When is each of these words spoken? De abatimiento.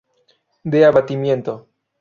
De 0.63 0.83
abatimiento. 0.83 1.69